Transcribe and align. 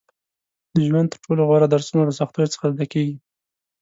•د 0.73 0.75
ژوند 0.87 1.07
تر 1.11 1.17
ټولو 1.25 1.41
غوره 1.49 1.67
درسونه 1.69 2.03
له 2.05 2.13
سختیو 2.19 2.51
څخه 2.53 2.65
زده 2.73 2.85
کېږي. 2.93 3.15